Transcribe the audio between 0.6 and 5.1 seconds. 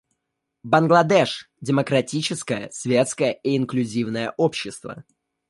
Бангладеш— демократическое, светское и инклюзивное общество.